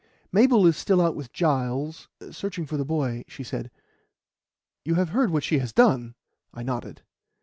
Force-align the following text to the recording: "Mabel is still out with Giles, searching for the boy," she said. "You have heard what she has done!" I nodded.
"Mabel 0.31 0.65
is 0.65 0.77
still 0.77 0.99
out 0.99 1.15
with 1.15 1.31
Giles, 1.31 2.07
searching 2.31 2.65
for 2.65 2.75
the 2.75 2.83
boy," 2.83 3.23
she 3.27 3.43
said. 3.43 3.69
"You 4.83 4.95
have 4.95 5.09
heard 5.09 5.29
what 5.29 5.43
she 5.43 5.59
has 5.59 5.73
done!" 5.73 6.15
I 6.51 6.63
nodded. 6.63 7.03